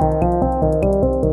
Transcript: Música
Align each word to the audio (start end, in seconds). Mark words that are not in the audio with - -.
Música 0.00 1.29